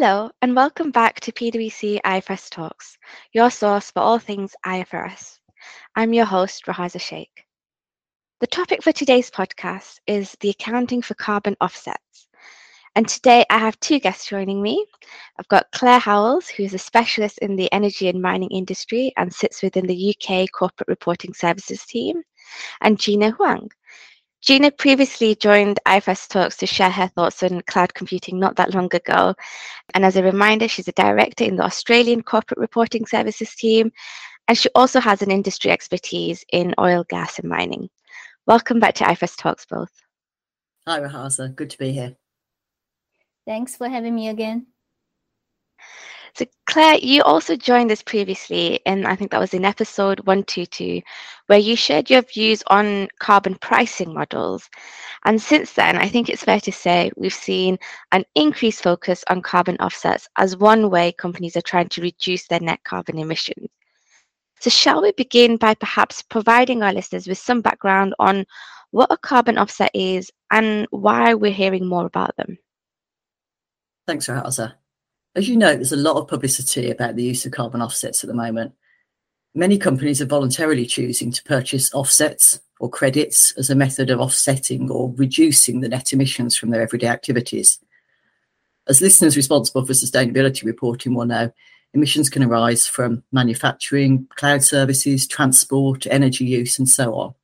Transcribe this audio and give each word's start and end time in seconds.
Hello, 0.00 0.30
and 0.42 0.54
welcome 0.54 0.92
back 0.92 1.18
to 1.18 1.32
PwC 1.32 2.00
IFRS 2.02 2.50
Talks, 2.50 2.96
your 3.32 3.50
source 3.50 3.90
for 3.90 3.98
all 3.98 4.20
things 4.20 4.54
IFRS. 4.64 5.40
I'm 5.96 6.12
your 6.12 6.24
host, 6.24 6.66
Rahaza 6.66 7.00
Sheikh. 7.00 7.44
The 8.38 8.46
topic 8.46 8.84
for 8.84 8.92
today's 8.92 9.28
podcast 9.28 9.98
is 10.06 10.36
the 10.38 10.50
accounting 10.50 11.02
for 11.02 11.14
carbon 11.14 11.56
offsets. 11.60 12.28
And 12.94 13.08
today 13.08 13.44
I 13.50 13.58
have 13.58 13.80
two 13.80 13.98
guests 13.98 14.28
joining 14.28 14.62
me. 14.62 14.86
I've 15.36 15.48
got 15.48 15.66
Claire 15.72 15.98
Howells, 15.98 16.46
who 16.46 16.62
is 16.62 16.74
a 16.74 16.78
specialist 16.78 17.38
in 17.38 17.56
the 17.56 17.72
energy 17.72 18.08
and 18.08 18.22
mining 18.22 18.50
industry 18.50 19.12
and 19.16 19.34
sits 19.34 19.64
within 19.64 19.88
the 19.88 20.14
UK 20.14 20.46
Corporate 20.52 20.88
Reporting 20.88 21.34
Services 21.34 21.84
team, 21.84 22.22
and 22.82 23.00
Gina 23.00 23.32
Huang, 23.32 23.68
Gina 24.40 24.70
previously 24.70 25.34
joined 25.34 25.80
IFRS 25.84 26.28
Talks 26.28 26.56
to 26.58 26.66
share 26.66 26.90
her 26.90 27.08
thoughts 27.08 27.42
on 27.42 27.60
cloud 27.62 27.92
computing 27.94 28.38
not 28.38 28.54
that 28.56 28.72
long 28.72 28.88
ago. 28.94 29.34
And 29.94 30.04
as 30.04 30.14
a 30.14 30.22
reminder, 30.22 30.68
she's 30.68 30.86
a 30.86 30.92
director 30.92 31.42
in 31.42 31.56
the 31.56 31.64
Australian 31.64 32.22
Corporate 32.22 32.60
Reporting 32.60 33.04
Services 33.04 33.52
team, 33.56 33.90
and 34.46 34.56
she 34.56 34.68
also 34.76 35.00
has 35.00 35.22
an 35.22 35.32
industry 35.32 35.72
expertise 35.72 36.44
in 36.52 36.72
oil, 36.78 37.04
gas, 37.08 37.40
and 37.40 37.48
mining. 37.48 37.88
Welcome 38.46 38.78
back 38.78 38.94
to 38.96 39.04
IFRS 39.04 39.36
Talks, 39.36 39.66
both. 39.66 39.90
Hi, 40.86 41.00
Rahaza. 41.00 41.54
Good 41.54 41.70
to 41.70 41.78
be 41.78 41.90
here. 41.90 42.16
Thanks 43.44 43.76
for 43.76 43.88
having 43.88 44.14
me 44.14 44.28
again. 44.28 44.68
So, 46.38 46.46
Claire, 46.66 46.98
you 46.98 47.24
also 47.24 47.56
joined 47.56 47.90
us 47.90 48.00
previously, 48.00 48.78
and 48.86 49.08
I 49.08 49.16
think 49.16 49.32
that 49.32 49.40
was 49.40 49.54
in 49.54 49.64
episode 49.64 50.20
122, 50.20 51.02
where 51.48 51.58
you 51.58 51.74
shared 51.74 52.08
your 52.08 52.22
views 52.22 52.62
on 52.68 53.08
carbon 53.18 53.56
pricing 53.56 54.14
models. 54.14 54.70
And 55.24 55.42
since 55.42 55.72
then, 55.72 55.96
I 55.96 56.08
think 56.08 56.28
it's 56.28 56.44
fair 56.44 56.60
to 56.60 56.70
say 56.70 57.10
we've 57.16 57.34
seen 57.34 57.76
an 58.12 58.24
increased 58.36 58.84
focus 58.84 59.24
on 59.28 59.42
carbon 59.42 59.78
offsets 59.78 60.28
as 60.36 60.56
one 60.56 60.90
way 60.90 61.10
companies 61.10 61.56
are 61.56 61.60
trying 61.60 61.88
to 61.88 62.02
reduce 62.02 62.46
their 62.46 62.60
net 62.60 62.84
carbon 62.84 63.18
emissions. 63.18 63.66
So, 64.60 64.70
shall 64.70 65.02
we 65.02 65.10
begin 65.10 65.56
by 65.56 65.74
perhaps 65.74 66.22
providing 66.22 66.84
our 66.84 66.92
listeners 66.92 67.26
with 67.26 67.38
some 67.38 67.62
background 67.62 68.14
on 68.20 68.46
what 68.92 69.10
a 69.10 69.16
carbon 69.16 69.58
offset 69.58 69.90
is 69.92 70.30
and 70.52 70.86
why 70.90 71.34
we're 71.34 71.50
hearing 71.50 71.88
more 71.88 72.06
about 72.06 72.36
them? 72.36 72.58
Thanks, 74.06 74.28
Rahaza. 74.28 74.74
As 75.34 75.48
you 75.48 75.56
know, 75.56 75.74
there's 75.74 75.92
a 75.92 75.96
lot 75.96 76.16
of 76.16 76.28
publicity 76.28 76.90
about 76.90 77.16
the 77.16 77.22
use 77.22 77.44
of 77.46 77.52
carbon 77.52 77.82
offsets 77.82 78.24
at 78.24 78.28
the 78.28 78.34
moment. 78.34 78.72
Many 79.54 79.78
companies 79.78 80.20
are 80.20 80.26
voluntarily 80.26 80.86
choosing 80.86 81.30
to 81.32 81.42
purchase 81.44 81.92
offsets 81.94 82.60
or 82.80 82.88
credits 82.88 83.52
as 83.52 83.70
a 83.70 83.74
method 83.74 84.10
of 84.10 84.20
offsetting 84.20 84.90
or 84.90 85.12
reducing 85.16 85.80
the 85.80 85.88
net 85.88 86.12
emissions 86.12 86.56
from 86.56 86.70
their 86.70 86.82
everyday 86.82 87.08
activities. 87.08 87.78
As 88.86 89.00
listeners 89.00 89.36
responsible 89.36 89.84
for 89.84 89.92
sustainability 89.92 90.64
reporting 90.64 91.14
will 91.14 91.26
know, 91.26 91.52
emissions 91.92 92.30
can 92.30 92.42
arise 92.42 92.86
from 92.86 93.22
manufacturing, 93.32 94.26
cloud 94.36 94.62
services, 94.62 95.26
transport, 95.26 96.06
energy 96.06 96.44
use, 96.44 96.78
and 96.78 96.88
so 96.88 97.14
on. 97.14 97.34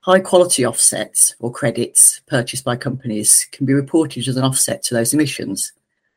High 0.00 0.20
quality 0.20 0.64
offsets 0.64 1.34
or 1.38 1.52
credits 1.52 2.20
purchased 2.26 2.64
by 2.64 2.76
companies 2.76 3.46
can 3.52 3.66
be 3.66 3.74
reported 3.74 4.26
as 4.26 4.36
an 4.36 4.44
offset 4.44 4.82
to 4.84 4.94
those 4.94 5.12
emissions 5.12 5.72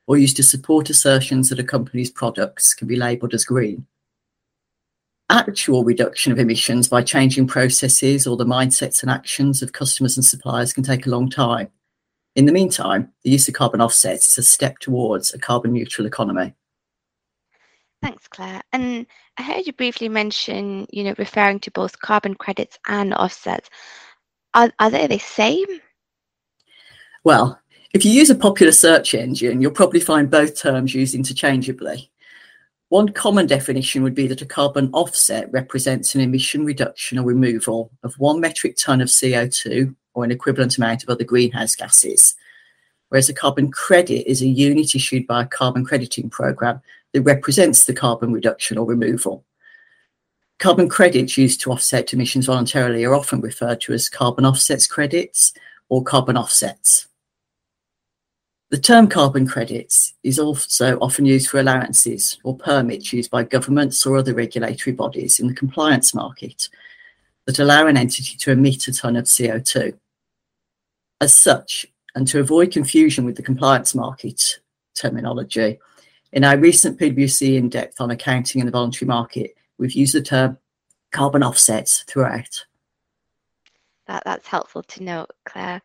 or 0.08 0.18
used 0.18 0.36
to 0.38 0.44
support 0.44 0.90
assertions 0.90 1.50
that 1.50 1.59
a 1.59 1.64
company's 1.64 2.12
products 2.12 2.73
can 2.73 2.88
be 2.88 2.96
labelled 2.96 3.34
as 3.34 3.46
green. 3.46 3.86
Actual 5.30 5.84
reduction 5.84 6.32
of 6.32 6.40
emissions 6.40 6.88
by 6.88 7.02
changing 7.02 7.48
processes 7.48 8.28
or 8.28 8.36
the 8.36 8.46
mindsets 8.46 9.02
and 9.02 9.09
actions 9.09 9.62
of 9.62 9.72
customers 9.72 10.18
and 10.18 10.25
suppliers 10.25 10.74
can 10.74 10.84
take 10.84 11.06
a 11.06 11.09
long 11.09 11.30
time. 11.30 11.69
In 12.36 12.46
the 12.46 12.52
meantime, 12.52 13.12
the 13.24 13.31
use 13.31 13.47
of 13.47 13.53
carbon 13.53 13.81
offsets 13.81 14.31
is 14.31 14.38
a 14.40 14.44
step 14.44 14.80
towards 14.80 15.34
a 15.34 15.40
carbon 15.40 15.72
neutral 15.72 16.08
economy. 16.08 16.53
Thanks, 18.02 18.28
Claire. 18.28 18.62
And 18.74 19.06
I 19.38 19.44
heard 19.44 19.66
you 19.66 19.72
briefly 19.72 20.09
mention, 20.09 20.88
you 20.92 21.06
know, 21.06 21.16
referring 21.18 21.62
to 21.62 21.72
both 21.72 22.00
carbon 22.00 22.36
credits 22.36 22.78
and 22.86 23.13
offsets. 23.13 23.69
Are, 24.53 24.72
are 24.80 24.90
they 24.90 25.08
the 25.08 25.19
same? 25.19 25.66
Well, 27.24 27.59
if 27.94 28.04
you 28.04 28.12
use 28.12 28.31
a 28.31 28.36
popular 28.36 28.72
search 28.72 29.14
engine, 29.14 29.62
you'll 29.62 29.72
probably 29.72 30.00
find 30.00 30.30
both 30.30 30.59
terms 30.59 30.96
used 30.96 31.14
interchangeably. 31.14 32.09
One 32.90 33.09
common 33.09 33.46
definition 33.46 34.02
would 34.04 34.16
be 34.16 34.28
that 34.28 34.42
a 34.42 34.48
carbon 34.48 34.90
offset 34.94 35.52
represents 35.52 36.16
an 36.16 36.22
emission 36.22 36.66
reduction 36.66 37.20
or 37.20 37.26
removal 37.26 37.92
of 38.02 38.16
one 38.16 38.40
metric 38.40 38.78
tonne 38.78 39.02
of 39.02 39.09
CO2 39.09 39.96
or 40.16 40.24
an 40.24 40.31
equivalent 40.31 40.78
amount 40.78 41.04
of 41.04 41.09
other 41.09 41.24
greenhouse 41.24 41.76
gases, 41.76 42.36
whereas 43.09 43.30
a 43.30 43.34
carbon 43.34 43.72
credit 43.72 44.30
is 44.30 44.42
a 44.42 44.48
unit 44.48 44.96
issued 44.96 45.28
by 45.28 45.44
a 45.44 45.48
carbon 45.48 45.86
crediting 45.86 46.30
programme 46.30 46.81
that 47.14 47.22
represents 47.22 47.86
the 47.86 47.94
carbon 47.94 48.34
reduction 48.34 48.78
or 48.78 48.86
removal. 48.86 49.44
Carbon 50.60 50.90
credits 50.90 51.38
used 51.38 51.62
to 51.62 51.72
offset 51.72 52.14
emissions 52.14 52.48
voluntarily 52.48 53.04
are 53.06 53.16
often 53.16 53.42
referred 53.42 53.81
to 53.81 53.94
as 53.94 54.10
carbon 54.10 54.46
offsets 54.46 54.88
credits 54.88 55.54
or 55.90 56.04
carbon 56.04 56.38
offsets. 56.38 57.08
The 58.73 58.79
term 58.79 59.07
carbon 59.07 59.45
credits 59.45 60.16
is 60.23 60.39
also 60.39 60.97
often 60.97 61.28
used 61.28 61.47
for 61.47 61.59
allowances 61.59 62.39
or 62.44 62.57
permits 62.57 63.13
used 63.13 63.29
by 63.29 63.44
governments 63.44 64.03
or 64.03 64.17
other 64.17 64.34
regulatory 64.34 64.95
bodies 64.95 65.39
in 65.39 65.45
the 65.45 65.53
compliance 65.53 66.16
market 66.16 66.69
that 67.45 67.59
allow 67.59 67.85
an 67.85 67.97
entity 67.97 68.35
to 68.35 68.50
emit 68.50 68.88
a 68.88 68.91
tonne 68.91 69.16
of 69.16 69.25
CO2. 69.25 69.95
As 71.22 71.38
such, 71.38 71.85
and 72.16 72.28
to 72.29 72.39
avoid 72.39 72.72
confusion 72.72 73.25
with 73.25 73.35
the 73.35 73.44
compliance 73.44 73.94
market 73.94 74.57
terminology, 74.95 75.78
in 76.31 76.44
our 76.44 76.57
recent 76.57 77.00
PwC 77.00 77.56
in 77.56 77.69
depth 77.69 78.01
on 78.01 78.09
accounting 78.09 78.59
in 78.59 78.66
the 78.66 78.72
voluntary 78.72 79.07
market, 79.07 79.56
we've 79.78 79.94
used 79.94 80.16
the 80.16 80.22
term 80.23 80.57
carbon 81.12 81.44
offsets 81.44 82.06
throughout. 82.07 82.66
That, 84.07 84.23
that's 84.25 84.47
helpful 84.47 84.81
to 84.81 85.03
note, 85.03 85.29
Claire. 85.45 85.83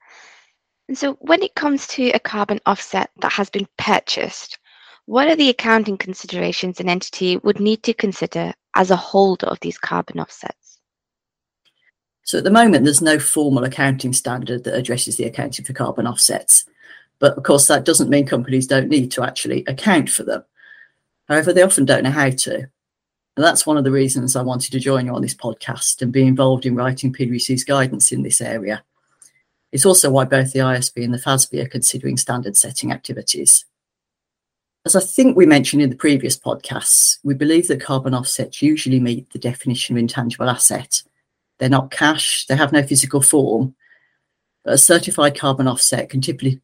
So, 0.95 1.15
when 1.21 1.43
it 1.43 1.55
comes 1.55 1.87
to 1.89 2.11
a 2.11 2.19
carbon 2.19 2.61
offset 2.65 3.11
that 3.21 3.33
has 3.33 3.51
been 3.51 3.69
purchased, 3.77 4.59
what 5.05 5.29
are 5.29 5.37
the 5.37 5.51
accounting 5.51 5.99
considerations 5.99 6.81
an 6.81 6.89
entity 6.89 7.37
would 7.39 7.61
need 7.61 7.83
to 7.83 7.93
consider 7.93 8.55
as 8.75 8.91
a 8.91 8.97
holder 8.97 9.47
of 9.47 9.61
these 9.61 9.77
carbon 9.77 10.19
offsets? 10.19 10.79
So, 12.25 12.39
at 12.39 12.45
the 12.45 12.51
moment, 12.51 12.85
there's 12.85 13.03
no 13.03 13.19
formal 13.19 13.65
accounting 13.65 14.15
standard 14.15 14.65
that 14.65 14.77
addresses 14.77 15.19
the 15.19 15.25
accounting 15.25 15.65
for 15.65 15.75
carbon 15.75 16.07
offsets. 16.07 16.65
But 17.19 17.37
of 17.37 17.43
course, 17.43 17.67
that 17.67 17.85
doesn't 17.85 18.11
mean 18.11 18.27
companies 18.27 18.67
don't 18.67 18.89
need 18.89 19.11
to 19.13 19.23
actually 19.23 19.65
account 19.67 20.09
for 20.09 20.23
them. 20.23 20.45
However, 21.29 21.53
they 21.53 21.63
often 21.63 21.85
don't 21.85 22.05
know 22.05 22.11
how 22.11 22.31
to. 22.31 22.55
And 22.57 23.45
that's 23.45 23.67
one 23.67 23.77
of 23.77 23.85
the 23.85 23.91
reasons 23.91 24.35
I 24.35 24.43
wanted 24.43 24.73
to 24.73 24.81
join 24.81 25.07
you 25.07 25.15
on 25.15 25.23
this 25.23 25.35
podcast 25.35 26.01
and 26.01 26.13
be 26.13 26.23
involved 26.23 26.65
in 26.65 26.75
writing 26.75 27.13
PwC's 27.13 27.65
guidance 27.65 28.11
in 28.11 28.23
this 28.23 28.41
area. 28.41 28.83
It's 29.73 29.87
also 29.87 30.11
why 30.11 30.25
both 30.25 30.53
the 30.53 30.61
IASB 30.61 31.05
and 31.05 31.13
the 31.13 31.19
FASB 31.19 31.63
are 31.63 31.69
considering 31.69 32.17
standard 32.17 32.57
setting 32.57 32.91
activities. 32.91 33.65
As 34.87 34.97
I 34.97 35.01
think 35.01 35.37
we 35.37 35.45
mentioned 35.45 35.83
in 35.83 35.91
the 35.91 35.97
previous 35.97 36.39
podcasts, 36.39 37.19
we 37.23 37.35
believe 37.35 37.69
that 37.69 37.83
carbon 37.83 38.15
offsets 38.15 38.63
usually 38.63 39.01
meet 39.01 39.31
the 39.31 39.39
definition 39.39 39.95
of 39.95 39.99
intangible 39.99 40.49
asset. 40.49 41.03
They're 41.59 41.69
not 41.69 41.91
cash, 41.91 42.47
they 42.47 42.57
have 42.57 42.73
no 42.73 42.83
physical 42.83 43.21
form, 43.21 43.75
but 44.65 44.75
a 44.75 44.79
certified 44.79 45.39
carbon 45.39 45.69
offset 45.69 46.09
can 46.09 46.23
typically 46.23 46.61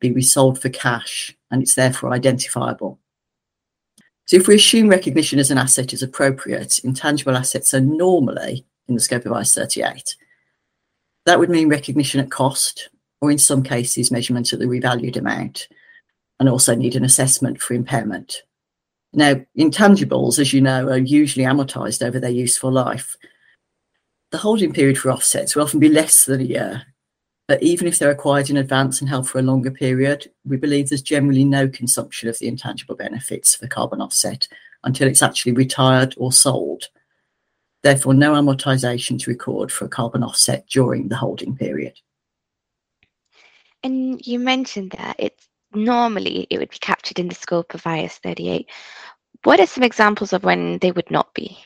be 0.00 0.12
resold 0.12 0.62
for 0.62 0.70
cash 0.70 1.36
and 1.50 1.60
it's 1.60 1.74
therefore 1.74 2.12
identifiable. 2.12 2.98
So 4.24 4.36
if 4.36 4.46
we 4.46 4.54
assume 4.54 4.88
recognition 4.88 5.38
as 5.38 5.50
an 5.50 5.58
asset 5.58 5.92
is 5.92 6.02
appropriate, 6.02 6.78
intangible 6.78 7.36
assets 7.36 7.74
are 7.74 7.80
normally 7.80 8.64
in 8.88 8.94
the 8.94 9.00
scope 9.00 9.26
of 9.26 9.32
IAS 9.32 9.54
38 9.54 10.16
that 11.26 11.38
would 11.38 11.50
mean 11.50 11.68
recognition 11.68 12.20
at 12.20 12.30
cost, 12.30 12.88
or 13.20 13.30
in 13.30 13.38
some 13.38 13.62
cases, 13.62 14.10
measurement 14.10 14.52
at 14.52 14.58
the 14.58 14.66
revalued 14.66 15.16
amount, 15.16 15.68
and 16.40 16.48
also 16.48 16.74
need 16.74 16.96
an 16.96 17.04
assessment 17.04 17.60
for 17.60 17.74
impairment. 17.74 18.42
Now, 19.12 19.36
intangibles, 19.56 20.38
as 20.38 20.52
you 20.52 20.60
know, 20.60 20.88
are 20.88 20.98
usually 20.98 21.44
amortized 21.44 22.04
over 22.04 22.18
their 22.18 22.30
useful 22.30 22.72
life. 22.72 23.16
The 24.30 24.38
holding 24.38 24.72
period 24.72 24.98
for 24.98 25.10
offsets 25.12 25.54
will 25.54 25.62
often 25.62 25.80
be 25.80 25.90
less 25.90 26.24
than 26.24 26.40
a 26.40 26.44
year, 26.44 26.86
but 27.46 27.62
even 27.62 27.86
if 27.86 27.98
they're 27.98 28.10
acquired 28.10 28.48
in 28.48 28.56
advance 28.56 29.00
and 29.00 29.10
held 29.10 29.28
for 29.28 29.38
a 29.38 29.42
longer 29.42 29.70
period, 29.70 30.30
we 30.46 30.56
believe 30.56 30.88
there's 30.88 31.02
generally 31.02 31.44
no 31.44 31.68
consumption 31.68 32.28
of 32.28 32.38
the 32.38 32.48
intangible 32.48 32.94
benefits 32.94 33.60
of 33.60 33.68
carbon 33.68 34.00
offset 34.00 34.48
until 34.84 35.06
it's 35.06 35.22
actually 35.22 35.52
retired 35.52 36.14
or 36.16 36.32
sold. 36.32 36.88
Therefore, 37.82 38.14
no 38.14 38.32
amortization 38.32 39.20
to 39.20 39.30
record 39.30 39.72
for 39.72 39.84
a 39.84 39.88
carbon 39.88 40.22
offset 40.22 40.66
during 40.68 41.08
the 41.08 41.16
holding 41.16 41.56
period. 41.56 41.98
And 43.82 44.24
you 44.24 44.38
mentioned 44.38 44.92
that 44.98 45.16
it's 45.18 45.48
normally 45.74 46.46
it 46.50 46.58
would 46.58 46.70
be 46.70 46.78
captured 46.78 47.18
in 47.18 47.28
the 47.28 47.34
scope 47.34 47.74
of 47.74 47.82
IAS 47.82 48.20
38. 48.22 48.68
What 49.44 49.58
are 49.58 49.66
some 49.66 49.82
examples 49.82 50.32
of 50.32 50.44
when 50.44 50.78
they 50.78 50.92
would 50.92 51.10
not 51.10 51.34
be? 51.34 51.58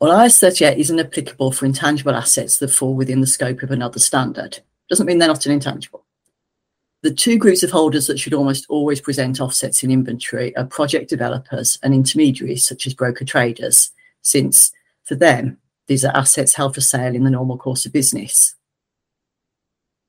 Well, 0.00 0.18
IAS 0.18 0.40
38 0.40 0.78
isn't 0.78 0.98
applicable 0.98 1.52
for 1.52 1.64
intangible 1.64 2.14
assets 2.14 2.58
that 2.58 2.68
fall 2.68 2.94
within 2.94 3.20
the 3.20 3.26
scope 3.26 3.62
of 3.62 3.70
another 3.70 4.00
standard. 4.00 4.58
Doesn't 4.90 5.06
mean 5.06 5.18
they're 5.18 5.28
not 5.28 5.46
an 5.46 5.52
intangible. 5.52 6.04
The 7.02 7.14
two 7.14 7.38
groups 7.38 7.62
of 7.62 7.70
holders 7.70 8.08
that 8.08 8.18
should 8.18 8.34
almost 8.34 8.66
always 8.68 9.00
present 9.00 9.40
offsets 9.40 9.84
in 9.84 9.90
inventory 9.90 10.56
are 10.56 10.64
project 10.64 11.08
developers 11.08 11.78
and 11.82 11.94
intermediaries 11.94 12.66
such 12.66 12.86
as 12.86 12.94
broker 12.94 13.24
traders, 13.24 13.92
since 14.26 14.72
for 15.04 15.14
them, 15.14 15.58
these 15.86 16.04
are 16.04 16.16
assets 16.16 16.54
held 16.54 16.74
for 16.74 16.80
sale 16.80 17.14
in 17.14 17.22
the 17.22 17.30
normal 17.30 17.56
course 17.56 17.86
of 17.86 17.92
business. 17.92 18.56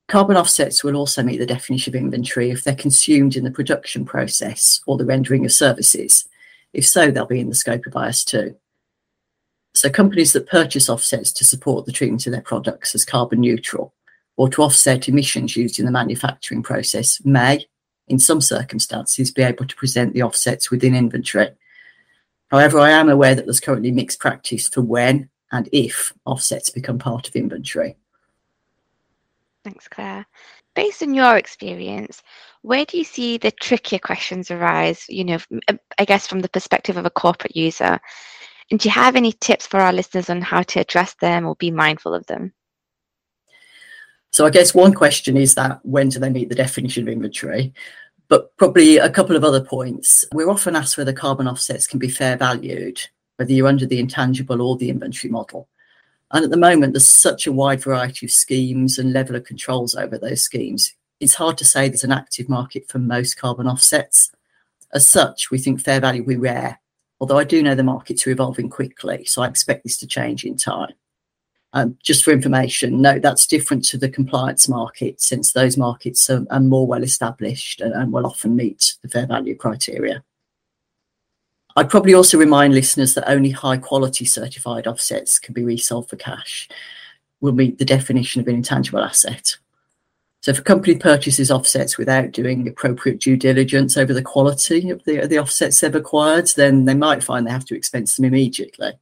Carbon 0.08 0.36
offsets 0.36 0.82
will 0.82 0.96
also 0.96 1.22
meet 1.22 1.38
the 1.38 1.46
definition 1.46 1.94
of 1.94 2.00
inventory 2.00 2.50
if 2.50 2.64
they're 2.64 2.74
consumed 2.74 3.36
in 3.36 3.44
the 3.44 3.50
production 3.50 4.04
process 4.04 4.80
or 4.86 4.96
the 4.96 5.04
rendering 5.04 5.44
of 5.44 5.52
services. 5.52 6.26
If 6.72 6.84
so, 6.84 7.10
they'll 7.10 7.26
be 7.26 7.40
in 7.40 7.48
the 7.48 7.54
scope 7.54 7.86
of 7.86 7.92
IAS2. 7.92 8.56
So 9.74 9.88
companies 9.88 10.32
that 10.32 10.48
purchase 10.48 10.88
offsets 10.88 11.30
to 11.32 11.44
support 11.44 11.86
the 11.86 11.92
treatment 11.92 12.26
of 12.26 12.32
their 12.32 12.40
products 12.40 12.94
as 12.94 13.04
carbon 13.04 13.40
neutral 13.40 13.94
or 14.36 14.48
to 14.48 14.62
offset 14.62 15.08
emissions 15.08 15.56
used 15.56 15.78
in 15.78 15.84
the 15.84 15.92
manufacturing 15.92 16.62
process 16.62 17.22
may, 17.24 17.66
in 18.08 18.18
some 18.18 18.40
circumstances, 18.40 19.30
be 19.30 19.42
able 19.42 19.66
to 19.66 19.76
present 19.76 20.14
the 20.14 20.22
offsets 20.22 20.70
within 20.70 20.94
inventory. 20.94 21.50
However, 22.50 22.78
I 22.78 22.90
am 22.90 23.08
aware 23.08 23.34
that 23.34 23.44
there's 23.44 23.60
currently 23.60 23.90
mixed 23.90 24.20
practice 24.20 24.68
for 24.68 24.80
when 24.80 25.28
and 25.52 25.68
if 25.72 26.12
offsets 26.24 26.70
become 26.70 26.98
part 26.98 27.28
of 27.28 27.36
inventory. 27.36 27.96
Thanks, 29.64 29.88
Claire. 29.88 30.26
Based 30.74 31.02
on 31.02 31.12
your 31.12 31.36
experience, 31.36 32.22
where 32.62 32.84
do 32.84 32.96
you 32.96 33.04
see 33.04 33.36
the 33.36 33.50
trickier 33.50 33.98
questions 33.98 34.50
arise? 34.50 35.04
You 35.08 35.24
know, 35.24 35.38
uh, 35.68 35.74
I 35.98 36.04
guess 36.04 36.26
from 36.26 36.40
the 36.40 36.48
perspective 36.48 36.96
of 36.96 37.04
a 37.04 37.10
corporate 37.10 37.56
user. 37.56 37.98
And 38.70 38.78
do 38.78 38.88
you 38.88 38.92
have 38.92 39.16
any 39.16 39.32
tips 39.32 39.66
for 39.66 39.80
our 39.80 39.92
listeners 39.92 40.30
on 40.30 40.40
how 40.40 40.62
to 40.62 40.80
address 40.80 41.14
them 41.20 41.46
or 41.46 41.56
be 41.56 41.70
mindful 41.70 42.14
of 42.14 42.26
them? 42.26 42.52
So 44.30 44.46
I 44.46 44.50
guess 44.50 44.74
one 44.74 44.92
question 44.92 45.36
is 45.36 45.54
that 45.54 45.80
when 45.82 46.10
do 46.10 46.18
they 46.18 46.30
meet 46.30 46.48
the 46.48 46.54
definition 46.54 47.02
of 47.02 47.08
inventory? 47.08 47.72
But 48.28 48.56
probably 48.56 48.98
a 48.98 49.10
couple 49.10 49.36
of 49.36 49.44
other 49.44 49.62
points. 49.62 50.24
We're 50.32 50.50
often 50.50 50.76
asked 50.76 50.98
whether 50.98 51.12
carbon 51.12 51.48
offsets 51.48 51.86
can 51.86 51.98
be 51.98 52.08
fair 52.08 52.36
valued, 52.36 53.00
whether 53.36 53.52
you're 53.52 53.68
under 53.68 53.86
the 53.86 54.00
intangible 54.00 54.60
or 54.60 54.76
the 54.76 54.90
inventory 54.90 55.30
model. 55.30 55.68
And 56.30 56.44
at 56.44 56.50
the 56.50 56.58
moment, 56.58 56.92
there's 56.92 57.08
such 57.08 57.46
a 57.46 57.52
wide 57.52 57.82
variety 57.82 58.26
of 58.26 58.32
schemes 58.32 58.98
and 58.98 59.12
level 59.12 59.34
of 59.34 59.44
controls 59.44 59.94
over 59.94 60.18
those 60.18 60.42
schemes. 60.42 60.94
It's 61.20 61.34
hard 61.34 61.56
to 61.58 61.64
say 61.64 61.88
there's 61.88 62.04
an 62.04 62.12
active 62.12 62.48
market 62.48 62.86
for 62.88 62.98
most 62.98 63.38
carbon 63.38 63.66
offsets. 63.66 64.30
As 64.92 65.06
such, 65.06 65.50
we 65.50 65.58
think 65.58 65.80
fair 65.80 66.00
value 66.00 66.22
will 66.22 66.28
be 66.28 66.36
rare, 66.36 66.80
although 67.20 67.38
I 67.38 67.44
do 67.44 67.62
know 67.62 67.74
the 67.74 67.82
markets 67.82 68.26
are 68.26 68.30
evolving 68.30 68.68
quickly, 68.68 69.24
so 69.24 69.42
I 69.42 69.48
expect 69.48 69.84
this 69.84 69.98
to 69.98 70.06
change 70.06 70.44
in 70.44 70.56
time. 70.56 70.92
Um, 71.78 71.96
just 72.02 72.24
for 72.24 72.32
information, 72.32 73.00
no, 73.00 73.20
that's 73.20 73.46
different 73.46 73.84
to 73.86 73.98
the 73.98 74.08
compliance 74.08 74.68
market 74.68 75.20
since 75.20 75.52
those 75.52 75.76
markets 75.76 76.28
are, 76.28 76.44
are 76.50 76.58
more 76.58 76.88
well 76.88 77.04
established 77.04 77.80
and, 77.80 77.92
and 77.92 78.12
will 78.12 78.26
often 78.26 78.56
meet 78.56 78.96
the 79.02 79.08
fair 79.08 79.26
value 79.26 79.54
criteria. 79.54 80.24
I'd 81.76 81.90
probably 81.90 82.14
also 82.14 82.36
remind 82.36 82.74
listeners 82.74 83.14
that 83.14 83.30
only 83.30 83.50
high 83.50 83.76
quality 83.76 84.24
certified 84.24 84.88
offsets 84.88 85.38
can 85.38 85.54
be 85.54 85.62
resold 85.62 86.08
for 86.08 86.16
cash, 86.16 86.68
will 87.40 87.52
meet 87.52 87.78
the 87.78 87.84
definition 87.84 88.40
of 88.40 88.48
an 88.48 88.56
intangible 88.56 89.04
asset. 89.04 89.56
So 90.40 90.50
if 90.50 90.58
a 90.58 90.62
company 90.62 90.96
purchases 90.96 91.52
offsets 91.52 91.96
without 91.96 92.32
doing 92.32 92.66
appropriate 92.66 93.20
due 93.20 93.36
diligence 93.36 93.96
over 93.96 94.12
the 94.12 94.22
quality 94.22 94.90
of 94.90 95.04
the, 95.04 95.28
the 95.28 95.38
offsets 95.38 95.78
they've 95.78 95.94
acquired, 95.94 96.48
then 96.56 96.86
they 96.86 96.94
might 96.94 97.22
find 97.22 97.46
they 97.46 97.52
have 97.52 97.66
to 97.66 97.76
expense 97.76 98.16
them 98.16 98.24
immediately. 98.24 98.92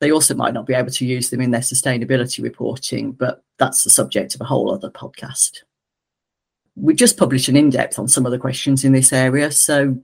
They 0.00 0.12
also 0.12 0.34
might 0.34 0.54
not 0.54 0.66
be 0.66 0.74
able 0.74 0.90
to 0.90 1.06
use 1.06 1.30
them 1.30 1.40
in 1.40 1.50
their 1.50 1.62
sustainability 1.62 2.42
reporting, 2.42 3.12
but 3.12 3.42
that's 3.58 3.84
the 3.84 3.90
subject 3.90 4.34
of 4.34 4.40
a 4.40 4.44
whole 4.44 4.72
other 4.72 4.90
podcast. 4.90 5.62
We 6.74 6.94
just 6.94 7.16
published 7.16 7.48
an 7.48 7.56
in 7.56 7.70
depth 7.70 7.98
on 7.98 8.08
some 8.08 8.26
of 8.26 8.32
the 8.32 8.38
questions 8.38 8.84
in 8.84 8.92
this 8.92 9.12
area. 9.12 9.50
So, 9.50 9.98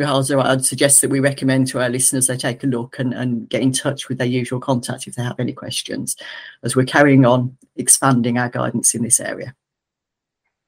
Rahaza, 0.00 0.44
I'd 0.44 0.64
suggest 0.64 1.00
that 1.00 1.10
we 1.10 1.20
recommend 1.20 1.68
to 1.68 1.80
our 1.80 1.88
listeners 1.88 2.26
they 2.26 2.36
take 2.36 2.64
a 2.64 2.66
look 2.66 2.98
and, 2.98 3.14
and 3.14 3.48
get 3.48 3.62
in 3.62 3.72
touch 3.72 4.08
with 4.08 4.18
their 4.18 4.26
usual 4.26 4.58
contact 4.58 5.06
if 5.06 5.14
they 5.14 5.22
have 5.22 5.38
any 5.38 5.52
questions, 5.52 6.16
as 6.64 6.74
we're 6.74 6.84
carrying 6.84 7.24
on 7.24 7.56
expanding 7.76 8.38
our 8.38 8.48
guidance 8.48 8.94
in 8.94 9.02
this 9.02 9.20
area. 9.20 9.54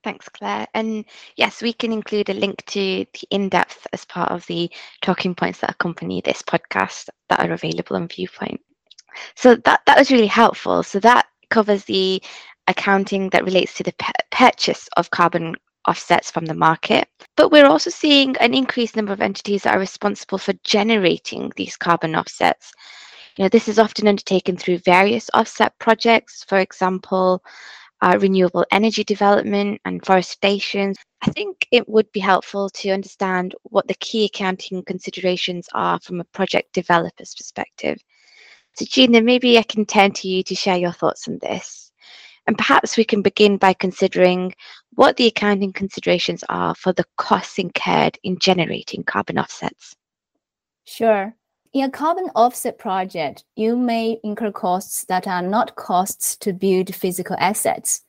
Thanks, 0.04 0.28
Claire. 0.28 0.66
And 0.74 1.04
yes, 1.36 1.60
we 1.60 1.72
can 1.72 1.92
include 1.92 2.30
a 2.30 2.34
link 2.34 2.64
to 2.66 3.04
the 3.12 3.26
in 3.30 3.48
depth 3.48 3.86
as 3.92 4.04
part 4.04 4.30
of 4.30 4.46
the 4.46 4.70
talking 5.02 5.34
points 5.34 5.58
that 5.58 5.70
accompany 5.70 6.20
this 6.20 6.40
podcast 6.40 7.08
that 7.28 7.40
are 7.40 7.52
available 7.52 7.96
on 7.96 8.08
Viewpoint. 8.08 8.60
So 9.34 9.56
that, 9.56 9.80
that 9.86 9.98
was 9.98 10.10
really 10.10 10.26
helpful. 10.26 10.82
So 10.82 11.00
that 11.00 11.26
covers 11.50 11.84
the 11.84 12.22
accounting 12.66 13.30
that 13.30 13.44
relates 13.44 13.74
to 13.74 13.82
the 13.82 13.94
purchase 14.30 14.88
of 14.96 15.10
carbon 15.10 15.56
offsets 15.86 16.30
from 16.30 16.44
the 16.44 16.54
market. 16.54 17.08
But 17.36 17.50
we're 17.50 17.66
also 17.66 17.90
seeing 17.90 18.36
an 18.36 18.54
increased 18.54 18.94
number 18.94 19.12
of 19.12 19.20
entities 19.20 19.62
that 19.62 19.74
are 19.74 19.80
responsible 19.80 20.38
for 20.38 20.52
generating 20.64 21.50
these 21.56 21.76
carbon 21.76 22.14
offsets. 22.14 22.72
You 23.36 23.44
know, 23.44 23.48
this 23.48 23.68
is 23.68 23.78
often 23.78 24.08
undertaken 24.08 24.56
through 24.56 24.78
various 24.78 25.30
offset 25.32 25.78
projects, 25.78 26.44
for 26.44 26.58
example, 26.58 27.42
uh, 28.00 28.18
renewable 28.20 28.64
energy 28.70 29.04
development 29.04 29.80
and 29.84 30.04
forestation. 30.04 30.94
I 31.22 31.30
think 31.30 31.66
it 31.72 31.88
would 31.88 32.10
be 32.12 32.20
helpful 32.20 32.70
to 32.70 32.90
understand 32.90 33.54
what 33.64 33.88
the 33.88 33.94
key 33.94 34.26
accounting 34.26 34.84
considerations 34.84 35.68
are 35.74 35.98
from 36.00 36.20
a 36.20 36.24
project 36.24 36.72
developer's 36.72 37.34
perspective. 37.34 37.98
So, 38.74 38.84
Gina, 38.84 39.20
maybe 39.20 39.58
I 39.58 39.62
can 39.62 39.84
turn 39.84 40.12
to 40.12 40.28
you 40.28 40.42
to 40.44 40.54
share 40.54 40.78
your 40.78 40.92
thoughts 40.92 41.26
on 41.26 41.38
this. 41.40 41.90
And 42.46 42.56
perhaps 42.56 42.96
we 42.96 43.04
can 43.04 43.20
begin 43.20 43.58
by 43.58 43.74
considering 43.74 44.54
what 44.94 45.16
the 45.16 45.26
accounting 45.26 45.72
considerations 45.72 46.44
are 46.48 46.74
for 46.74 46.92
the 46.92 47.04
costs 47.16 47.58
incurred 47.58 48.18
in 48.22 48.38
generating 48.38 49.02
carbon 49.02 49.38
offsets. 49.38 49.94
Sure. 50.84 51.34
In 51.74 51.84
a 51.84 51.90
carbon 51.90 52.30
offset 52.34 52.78
project, 52.78 53.44
you 53.54 53.76
may 53.76 54.18
incur 54.24 54.50
costs 54.50 55.04
that 55.04 55.26
are 55.26 55.42
not 55.42 55.76
costs 55.76 56.34
to 56.38 56.54
build 56.54 56.94
physical 56.94 57.36
assets. 57.38 58.02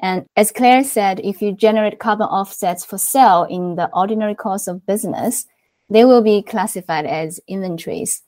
And 0.00 0.24
as 0.34 0.50
Claire 0.50 0.82
said, 0.82 1.20
if 1.20 1.42
you 1.42 1.52
generate 1.52 1.98
carbon 1.98 2.26
offsets 2.26 2.84
for 2.84 2.96
sale 2.96 3.46
in 3.50 3.76
the 3.76 3.90
ordinary 3.92 4.34
course 4.34 4.66
of 4.66 4.86
business, 4.86 5.46
they 5.90 6.04
will 6.06 6.22
be 6.22 6.42
classified 6.42 7.04
as 7.04 7.40
inventories. 7.46 8.22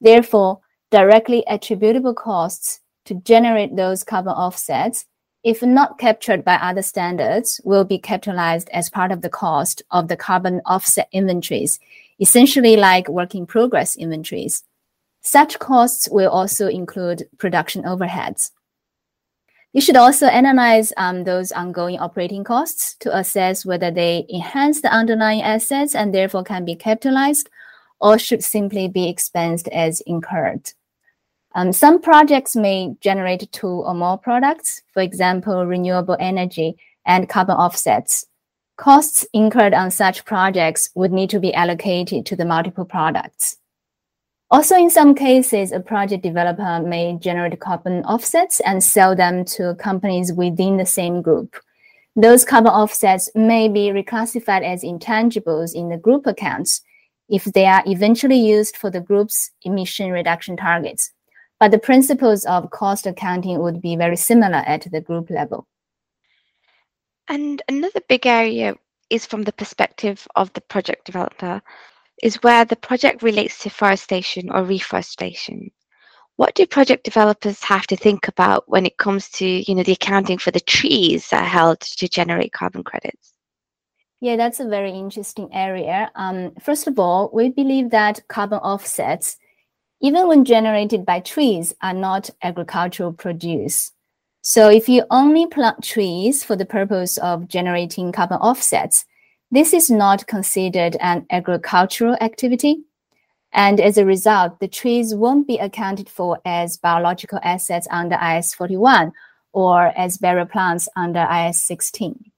Therefore, 0.00 0.60
directly 0.90 1.44
attributable 1.46 2.14
costs 2.14 2.80
to 3.04 3.14
generate 3.14 3.76
those 3.76 4.04
carbon 4.04 4.32
offsets, 4.32 5.04
if 5.44 5.62
not 5.62 5.98
captured 5.98 6.44
by 6.44 6.54
other 6.54 6.82
standards, 6.82 7.60
will 7.64 7.84
be 7.84 7.98
capitalized 7.98 8.68
as 8.70 8.88
part 8.88 9.12
of 9.12 9.20
the 9.20 9.28
cost 9.28 9.82
of 9.90 10.08
the 10.08 10.16
carbon 10.16 10.62
offset 10.64 11.08
inventories 11.12 11.78
essentially 12.20 12.76
like 12.76 13.08
work 13.08 13.34
in 13.34 13.46
progress 13.46 13.96
inventories. 13.96 14.64
Such 15.20 15.58
costs 15.58 16.08
will 16.10 16.30
also 16.30 16.68
include 16.68 17.28
production 17.38 17.82
overheads. 17.82 18.50
You 19.72 19.80
should 19.80 19.96
also 19.96 20.26
analyze 20.26 20.92
um, 20.96 21.24
those 21.24 21.50
ongoing 21.50 21.98
operating 21.98 22.44
costs 22.44 22.94
to 23.00 23.16
assess 23.16 23.66
whether 23.66 23.90
they 23.90 24.24
enhance 24.32 24.80
the 24.80 24.92
underlying 24.92 25.42
assets 25.42 25.94
and 25.94 26.14
therefore 26.14 26.44
can 26.44 26.64
be 26.64 26.76
capitalized 26.76 27.50
or 28.00 28.18
should 28.18 28.44
simply 28.44 28.86
be 28.86 29.12
expensed 29.12 29.66
as 29.68 30.00
incurred. 30.02 30.72
Um, 31.54 31.72
some 31.72 32.00
projects 32.00 32.56
may 32.56 32.96
generate 33.00 33.50
two 33.52 33.68
or 33.68 33.94
more 33.94 34.18
products, 34.18 34.82
for 34.92 35.02
example, 35.02 35.64
renewable 35.64 36.16
energy 36.18 36.76
and 37.06 37.28
carbon 37.28 37.56
offsets. 37.56 38.26
Costs 38.76 39.24
incurred 39.32 39.72
on 39.72 39.92
such 39.92 40.24
projects 40.24 40.90
would 40.96 41.12
need 41.12 41.30
to 41.30 41.38
be 41.38 41.54
allocated 41.54 42.26
to 42.26 42.34
the 42.34 42.44
multiple 42.44 42.84
products. 42.84 43.58
Also, 44.50 44.76
in 44.76 44.90
some 44.90 45.14
cases, 45.14 45.70
a 45.70 45.80
project 45.80 46.22
developer 46.22 46.80
may 46.80 47.16
generate 47.20 47.58
carbon 47.60 48.04
offsets 48.04 48.60
and 48.60 48.82
sell 48.82 49.14
them 49.14 49.44
to 49.44 49.76
companies 49.76 50.32
within 50.32 50.76
the 50.76 50.86
same 50.86 51.22
group. 51.22 51.56
Those 52.16 52.44
carbon 52.44 52.72
offsets 52.72 53.30
may 53.34 53.68
be 53.68 53.88
reclassified 53.88 54.64
as 54.64 54.82
intangibles 54.82 55.74
in 55.74 55.88
the 55.88 55.96
group 55.96 56.26
accounts 56.26 56.82
if 57.28 57.44
they 57.44 57.66
are 57.66 57.82
eventually 57.86 58.38
used 58.38 58.76
for 58.76 58.90
the 58.90 59.00
group's 59.00 59.50
emission 59.62 60.10
reduction 60.10 60.56
targets. 60.56 61.12
But 61.60 61.70
the 61.70 61.78
principles 61.78 62.44
of 62.44 62.70
cost 62.70 63.06
accounting 63.06 63.60
would 63.60 63.80
be 63.80 63.96
very 63.96 64.16
similar 64.16 64.62
at 64.66 64.86
the 64.90 65.00
group 65.00 65.30
level. 65.30 65.66
And 67.28 67.62
another 67.68 68.00
big 68.08 68.26
area 68.26 68.74
is 69.10 69.24
from 69.24 69.42
the 69.42 69.52
perspective 69.52 70.26
of 70.36 70.52
the 70.52 70.60
project 70.60 71.06
developer, 71.06 71.62
is 72.22 72.42
where 72.42 72.64
the 72.64 72.76
project 72.76 73.22
relates 73.22 73.58
to 73.60 73.70
forestation 73.70 74.50
or 74.50 74.64
reforestation. 74.64 75.70
What 76.36 76.54
do 76.54 76.66
project 76.66 77.04
developers 77.04 77.62
have 77.62 77.86
to 77.86 77.96
think 77.96 78.26
about 78.26 78.68
when 78.68 78.86
it 78.86 78.96
comes 78.96 79.28
to, 79.30 79.46
you 79.46 79.74
know, 79.74 79.84
the 79.84 79.92
accounting 79.92 80.38
for 80.38 80.50
the 80.50 80.60
trees 80.60 81.28
that 81.30 81.42
are 81.42 81.48
held 81.48 81.80
to 81.80 82.08
generate 82.08 82.52
carbon 82.52 82.82
credits? 82.82 83.34
Yeah, 84.20 84.36
that's 84.36 84.58
a 84.58 84.66
very 84.66 84.90
interesting 84.90 85.48
area. 85.52 86.10
Um, 86.16 86.52
first 86.60 86.86
of 86.86 86.98
all, 86.98 87.30
we 87.32 87.50
believe 87.50 87.90
that 87.90 88.26
carbon 88.28 88.58
offsets, 88.58 89.36
even 90.04 90.28
when 90.28 90.44
generated 90.44 91.06
by 91.06 91.18
trees, 91.18 91.74
are 91.80 91.94
not 91.94 92.28
agricultural 92.42 93.10
produce. 93.10 93.90
So 94.42 94.68
if 94.68 94.86
you 94.86 95.04
only 95.10 95.46
plant 95.46 95.82
trees 95.82 96.44
for 96.44 96.56
the 96.56 96.66
purpose 96.66 97.16
of 97.16 97.48
generating 97.48 98.12
carbon 98.12 98.36
offsets, 98.36 99.06
this 99.50 99.72
is 99.72 99.88
not 99.88 100.26
considered 100.26 100.98
an 101.00 101.24
agricultural 101.30 102.18
activity. 102.20 102.82
And 103.54 103.80
as 103.80 103.96
a 103.96 104.04
result, 104.04 104.60
the 104.60 104.68
trees 104.68 105.14
won't 105.14 105.46
be 105.46 105.56
accounted 105.56 106.10
for 106.10 106.38
as 106.44 106.76
biological 106.76 107.40
assets 107.42 107.88
under 107.90 108.16
IAS 108.16 108.54
41 108.54 109.10
or 109.54 109.86
as 109.96 110.18
bearer 110.18 110.44
plants 110.44 110.86
under 110.96 111.20
IAS 111.20 111.54
16. 111.54 112.30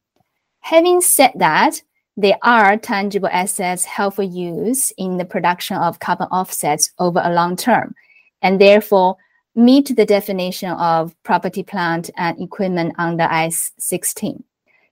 Having 0.60 1.00
said 1.00 1.32
that, 1.34 1.82
they 2.16 2.34
are 2.42 2.76
tangible 2.76 3.28
assets 3.30 3.84
held 3.84 4.14
for 4.14 4.22
use 4.22 4.90
in 4.96 5.18
the 5.18 5.24
production 5.24 5.76
of 5.76 6.00
carbon 6.00 6.28
offsets 6.28 6.92
over 6.98 7.20
a 7.22 7.32
long 7.32 7.56
term, 7.56 7.94
and 8.42 8.60
therefore 8.60 9.16
meet 9.54 9.94
the 9.96 10.06
definition 10.06 10.70
of 10.70 11.14
property, 11.22 11.62
plant, 11.62 12.10
and 12.16 12.40
equipment 12.40 12.94
under 12.98 13.24
IAS 13.24 13.72
16. 13.78 14.42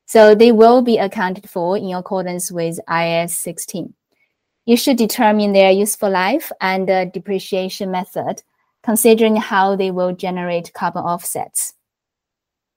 So 0.06 0.34
they 0.34 0.52
will 0.52 0.82
be 0.82 0.98
accounted 0.98 1.48
for 1.48 1.76
in 1.78 1.94
accordance 1.94 2.52
with 2.52 2.78
IAS 2.88 3.30
16. 3.30 3.94
You 4.66 4.76
should 4.76 4.96
determine 4.96 5.52
their 5.52 5.70
useful 5.70 6.10
life 6.10 6.50
and 6.60 6.88
the 6.88 7.10
depreciation 7.12 7.90
method, 7.90 8.42
considering 8.82 9.36
how 9.36 9.76
they 9.76 9.90
will 9.90 10.14
generate 10.14 10.72
carbon 10.72 11.02
offsets. 11.02 11.74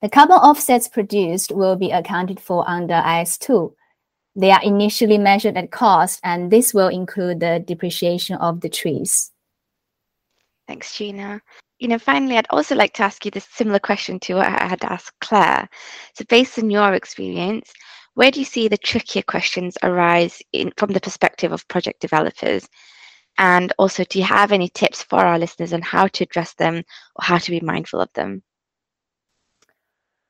The 0.01 0.09
carbon 0.09 0.37
offsets 0.37 0.87
produced 0.87 1.51
will 1.51 1.75
be 1.75 1.91
accounted 1.91 2.39
for 2.39 2.69
under 2.69 2.93
IAS2. 2.93 3.73
They 4.37 4.51
are 4.51 4.61
initially 4.61 5.17
measured 5.17 5.57
at 5.57 5.71
cost, 5.71 6.19
and 6.23 6.51
this 6.51 6.71
will 6.71 6.89
include 6.89 7.39
the 7.39 7.63
depreciation 7.65 8.35
of 8.35 8.61
the 8.61 8.69
trees. 8.69 9.31
Thanks, 10.67 10.95
Gina. 10.95 11.41
You 11.79 11.87
know, 11.87 11.97
finally, 11.97 12.37
I'd 12.37 12.45
also 12.51 12.75
like 12.75 12.93
to 12.93 13.03
ask 13.03 13.25
you 13.25 13.31
this 13.31 13.47
similar 13.51 13.79
question 13.79 14.19
to 14.21 14.35
what 14.35 14.45
I 14.45 14.67
had 14.67 14.83
asked 14.83 15.19
Claire. 15.21 15.67
So, 16.13 16.23
based 16.29 16.59
on 16.59 16.69
your 16.69 16.93
experience, 16.93 17.73
where 18.13 18.29
do 18.29 18.39
you 18.39 18.45
see 18.45 18.67
the 18.67 18.77
trickier 18.77 19.23
questions 19.23 19.75
arise 19.81 20.39
in, 20.53 20.71
from 20.77 20.91
the 20.91 21.01
perspective 21.01 21.51
of 21.51 21.67
project 21.67 21.99
developers? 21.99 22.67
And 23.39 23.73
also, 23.79 24.03
do 24.03 24.19
you 24.19 24.25
have 24.25 24.51
any 24.51 24.69
tips 24.69 25.01
for 25.01 25.19
our 25.19 25.39
listeners 25.39 25.73
on 25.73 25.81
how 25.81 26.07
to 26.09 26.23
address 26.23 26.53
them 26.53 26.83
or 27.15 27.23
how 27.23 27.39
to 27.39 27.51
be 27.51 27.59
mindful 27.59 28.01
of 28.01 28.13
them? 28.13 28.43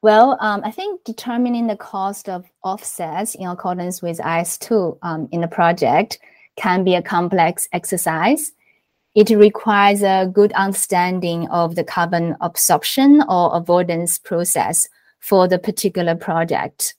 Well, 0.04 0.38
um, 0.42 0.62
I 0.64 0.70
think 0.70 1.04
determining 1.06 1.66
the 1.66 1.76
cost 1.76 2.30
of 2.30 2.46
offsets 2.64 3.34
in 3.34 3.48
accordance 3.48 4.02
with 4.02 4.20
IAS2 4.20 5.00
um, 5.02 5.28
in 5.32 5.42
the 5.42 5.48
project 5.48 6.20
can 6.56 6.84
be 6.84 6.94
a 6.94 7.02
complex 7.02 7.68
exercise. 7.74 8.52
It 9.16 9.32
requires 9.32 10.04
a 10.04 10.30
good 10.32 10.52
understanding 10.54 11.50
of 11.50 11.74
the 11.74 11.84
carbon 11.84 12.36
absorption 12.42 13.24
or 13.28 13.56
avoidance 13.56 14.20
process 14.20 14.88
for 15.20 15.48
the 15.48 15.58
particular 15.58 16.14
project. 16.14 16.94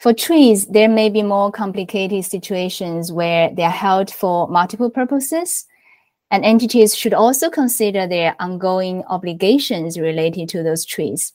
For 0.00 0.12
trees, 0.12 0.66
there 0.66 0.88
may 0.88 1.08
be 1.08 1.22
more 1.22 1.52
complicated 1.52 2.24
situations 2.24 3.12
where 3.12 3.54
they 3.54 3.62
are 3.62 3.70
held 3.70 4.10
for 4.10 4.48
multiple 4.48 4.90
purposes, 4.90 5.64
and 6.32 6.44
entities 6.44 6.96
should 6.96 7.14
also 7.14 7.48
consider 7.48 8.08
their 8.08 8.34
ongoing 8.40 9.04
obligations 9.04 9.96
related 9.96 10.48
to 10.48 10.64
those 10.64 10.84
trees 10.84 11.32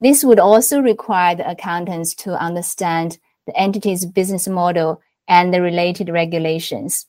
this 0.00 0.24
would 0.24 0.38
also 0.38 0.80
require 0.80 1.34
the 1.34 1.50
accountants 1.50 2.14
to 2.16 2.40
understand 2.40 3.18
the 3.46 3.56
entity's 3.56 4.06
business 4.06 4.46
model 4.46 5.00
and 5.26 5.52
the 5.52 5.60
related 5.60 6.08
regulations. 6.08 7.06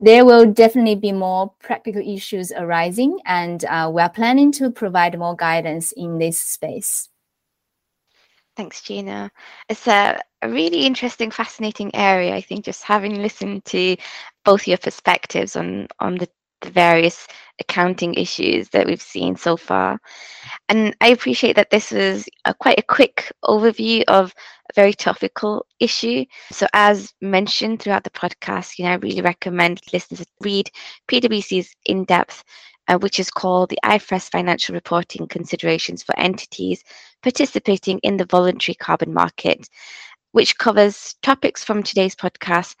There 0.00 0.24
will 0.24 0.52
definitely 0.52 0.96
be 0.96 1.12
more 1.12 1.52
practical 1.60 2.02
issues 2.02 2.52
arising, 2.52 3.18
and 3.24 3.64
uh, 3.64 3.90
we're 3.92 4.10
planning 4.10 4.52
to 4.52 4.70
provide 4.70 5.18
more 5.18 5.34
guidance 5.34 5.92
in 5.92 6.18
this 6.18 6.38
space. 6.40 7.08
Thanks, 8.56 8.82
Gina. 8.82 9.30
It's 9.68 9.86
a, 9.86 10.20
really 10.46 10.86
interesting, 10.86 11.30
fascinating 11.30 11.94
area. 11.94 12.34
I 12.34 12.40
think 12.40 12.64
just 12.64 12.82
having 12.82 13.20
listened 13.20 13.64
to 13.66 13.96
both 14.44 14.68
your 14.68 14.78
perspectives 14.78 15.56
on 15.56 15.88
on 15.98 16.16
the 16.18 16.28
the 16.60 16.70
various 16.70 17.26
accounting 17.60 18.14
issues 18.14 18.68
that 18.70 18.86
we've 18.86 19.02
seen 19.02 19.36
so 19.36 19.56
far. 19.56 19.98
And 20.68 20.96
I 21.00 21.08
appreciate 21.08 21.54
that 21.56 21.70
this 21.70 21.92
was 21.92 22.28
a, 22.44 22.52
quite 22.52 22.78
a 22.78 22.82
quick 22.82 23.30
overview 23.44 24.02
of 24.08 24.34
a 24.68 24.72
very 24.74 24.92
topical 24.92 25.64
issue. 25.78 26.24
So, 26.50 26.66
as 26.72 27.14
mentioned 27.20 27.80
throughout 27.80 28.04
the 28.04 28.10
podcast, 28.10 28.78
you 28.78 28.84
know, 28.84 28.92
I 28.92 28.96
really 28.96 29.20
recommend 29.20 29.80
listeners 29.92 30.26
read 30.40 30.70
PwC's 31.08 31.74
in 31.84 32.04
depth. 32.04 32.44
Uh, 32.88 32.96
which 32.98 33.18
is 33.18 33.32
called 33.32 33.68
the 33.68 33.80
IFRS 33.84 34.30
Financial 34.30 34.72
Reporting 34.72 35.26
Considerations 35.26 36.04
for 36.04 36.16
Entities 36.16 36.84
Participating 37.20 37.98
in 38.04 38.16
the 38.16 38.24
Voluntary 38.26 38.76
Carbon 38.76 39.12
Market, 39.12 39.68
which 40.30 40.56
covers 40.58 41.16
topics 41.20 41.64
from 41.64 41.82
today's 41.82 42.14
podcast 42.14 42.76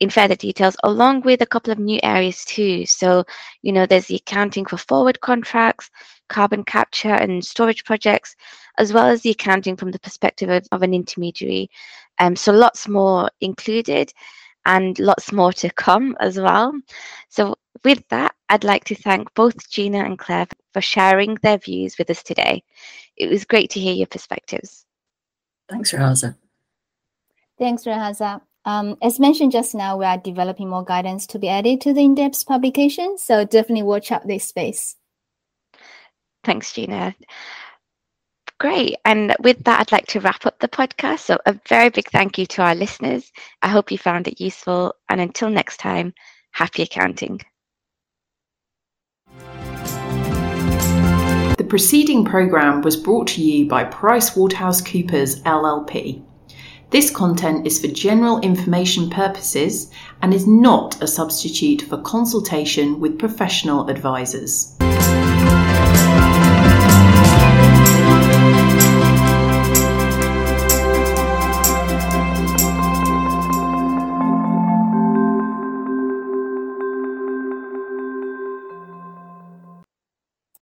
in 0.00 0.10
further 0.10 0.36
details, 0.36 0.76
along 0.84 1.22
with 1.22 1.42
a 1.42 1.46
couple 1.46 1.72
of 1.72 1.78
new 1.78 1.98
areas 2.02 2.44
too. 2.44 2.86
So, 2.86 3.24
you 3.62 3.72
know, 3.72 3.86
there's 3.86 4.06
the 4.06 4.16
accounting 4.16 4.64
for 4.64 4.76
forward 4.76 5.20
contracts, 5.20 5.90
carbon 6.28 6.64
capture 6.64 7.14
and 7.14 7.44
storage 7.44 7.84
projects, 7.84 8.36
as 8.78 8.92
well 8.92 9.06
as 9.06 9.22
the 9.22 9.30
accounting 9.30 9.76
from 9.76 9.90
the 9.90 9.98
perspective 9.98 10.48
of, 10.48 10.66
of 10.72 10.82
an 10.82 10.94
intermediary. 10.94 11.70
Um, 12.18 12.36
so, 12.36 12.52
lots 12.52 12.88
more 12.88 13.30
included 13.40 14.12
and 14.66 14.98
lots 14.98 15.32
more 15.32 15.52
to 15.54 15.70
come 15.70 16.16
as 16.20 16.38
well. 16.38 16.72
So, 17.28 17.56
with 17.84 18.06
that, 18.08 18.34
I'd 18.48 18.64
like 18.64 18.84
to 18.84 18.94
thank 18.94 19.32
both 19.34 19.70
Gina 19.70 19.98
and 19.98 20.18
Claire 20.18 20.46
for 20.72 20.80
sharing 20.80 21.36
their 21.36 21.58
views 21.58 21.96
with 21.98 22.10
us 22.10 22.22
today. 22.22 22.62
It 23.16 23.28
was 23.28 23.44
great 23.44 23.70
to 23.70 23.80
hear 23.80 23.94
your 23.94 24.06
perspectives. 24.06 24.84
Thanks, 25.68 25.92
Rahaza. 25.92 26.36
Thanks, 27.58 27.84
Rahaza. 27.84 28.40
Um, 28.64 28.96
as 29.02 29.18
mentioned 29.18 29.52
just 29.52 29.74
now, 29.74 29.96
we 29.96 30.04
are 30.04 30.18
developing 30.18 30.68
more 30.68 30.84
guidance 30.84 31.26
to 31.28 31.38
be 31.38 31.48
added 31.48 31.80
to 31.82 31.94
the 31.94 32.02
in-depth 32.02 32.46
publication, 32.46 33.16
so 33.16 33.44
definitely 33.44 33.82
watch 33.82 34.12
out 34.12 34.26
this 34.26 34.44
space. 34.44 34.96
Thanks, 36.44 36.72
Gina. 36.72 37.14
Great. 38.58 38.96
And 39.04 39.36
with 39.40 39.62
that, 39.64 39.80
I'd 39.80 39.92
like 39.92 40.06
to 40.08 40.20
wrap 40.20 40.44
up 40.44 40.58
the 40.58 40.68
podcast. 40.68 41.20
So, 41.20 41.38
a 41.46 41.58
very 41.68 41.90
big 41.90 42.08
thank 42.10 42.38
you 42.38 42.46
to 42.46 42.62
our 42.62 42.74
listeners. 42.74 43.30
I 43.62 43.68
hope 43.68 43.92
you 43.92 43.98
found 43.98 44.26
it 44.26 44.40
useful. 44.40 44.94
And 45.08 45.20
until 45.20 45.48
next 45.48 45.76
time, 45.76 46.12
happy 46.50 46.82
accounting. 46.82 47.40
The 51.56 51.66
preceding 51.68 52.24
programme 52.24 52.82
was 52.82 52.96
brought 52.96 53.28
to 53.28 53.42
you 53.42 53.68
by 53.68 53.84
PricewaterhouseCoopers 53.84 55.42
LLP. 55.42 56.24
This 56.90 57.10
content 57.10 57.66
is 57.66 57.80
for 57.80 57.88
general 57.88 58.40
information 58.40 59.10
purposes 59.10 59.90
and 60.22 60.32
is 60.32 60.46
not 60.46 61.02
a 61.02 61.06
substitute 61.06 61.82
for 61.82 61.98
consultation 61.98 62.98
with 62.98 63.18
professional 63.18 63.88
advisors. 63.88 64.74